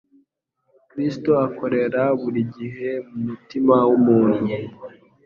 Kristo 0.89 1.31
akorera 1.47 2.03
buri 2.21 2.41
gihe 2.55 2.89
mu 3.09 3.19
mutima 3.27 3.75
w'umuntu. 3.89 4.43